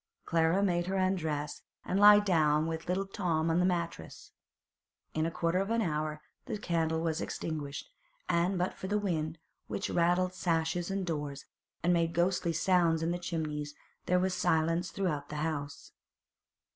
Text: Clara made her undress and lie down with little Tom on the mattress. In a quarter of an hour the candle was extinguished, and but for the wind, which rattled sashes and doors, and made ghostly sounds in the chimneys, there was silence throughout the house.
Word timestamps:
Clara 0.25 0.63
made 0.63 0.87
her 0.87 0.95
undress 0.95 1.61
and 1.85 1.99
lie 1.99 2.17
down 2.19 2.65
with 2.65 2.87
little 2.87 3.05
Tom 3.05 3.51
on 3.51 3.59
the 3.59 3.67
mattress. 3.67 4.31
In 5.13 5.27
a 5.27 5.31
quarter 5.31 5.59
of 5.59 5.69
an 5.69 5.83
hour 5.83 6.23
the 6.47 6.57
candle 6.57 7.01
was 7.01 7.21
extinguished, 7.21 7.87
and 8.27 8.57
but 8.57 8.73
for 8.73 8.87
the 8.87 8.97
wind, 8.97 9.37
which 9.67 9.91
rattled 9.91 10.33
sashes 10.33 10.89
and 10.89 11.05
doors, 11.05 11.45
and 11.83 11.93
made 11.93 12.15
ghostly 12.15 12.51
sounds 12.51 13.03
in 13.03 13.11
the 13.11 13.19
chimneys, 13.19 13.75
there 14.07 14.17
was 14.17 14.33
silence 14.33 14.89
throughout 14.89 15.29
the 15.29 15.35
house. 15.45 15.91